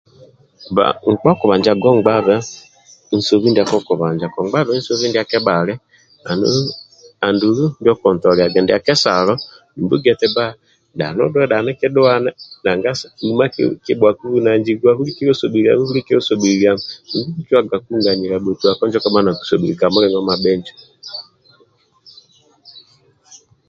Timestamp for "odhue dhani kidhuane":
11.23-12.29